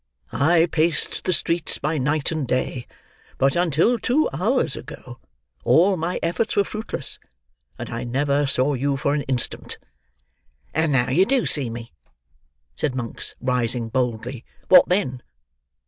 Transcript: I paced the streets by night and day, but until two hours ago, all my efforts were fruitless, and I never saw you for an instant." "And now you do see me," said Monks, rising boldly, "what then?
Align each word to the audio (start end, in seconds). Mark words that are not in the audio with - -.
I 0.31 0.65
paced 0.65 1.25
the 1.25 1.31
streets 1.31 1.77
by 1.77 1.99
night 1.99 2.31
and 2.31 2.47
day, 2.47 2.87
but 3.37 3.55
until 3.55 3.99
two 3.99 4.31
hours 4.33 4.75
ago, 4.75 5.19
all 5.63 5.95
my 5.95 6.19
efforts 6.23 6.55
were 6.55 6.63
fruitless, 6.63 7.19
and 7.77 7.91
I 7.91 8.03
never 8.03 8.47
saw 8.47 8.73
you 8.73 8.97
for 8.97 9.13
an 9.13 9.21
instant." 9.21 9.77
"And 10.73 10.91
now 10.91 11.11
you 11.11 11.27
do 11.27 11.45
see 11.45 11.69
me," 11.69 11.93
said 12.75 12.95
Monks, 12.95 13.35
rising 13.39 13.89
boldly, 13.89 14.43
"what 14.69 14.89
then? 14.89 15.21